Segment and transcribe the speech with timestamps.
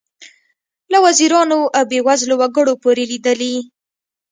[0.91, 3.55] له وزیرانو او بې وزلو وګړو پورې لیدلي.